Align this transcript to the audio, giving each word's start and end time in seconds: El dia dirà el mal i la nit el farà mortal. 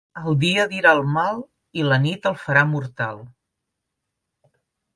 El 0.27 0.35
dia 0.43 0.63
dirà 0.71 0.93
el 0.97 1.01
mal 1.17 1.37
i 1.81 1.85
la 1.91 1.99
nit 2.07 2.25
el 2.31 2.39
farà 2.47 2.65
mortal. 2.73 3.23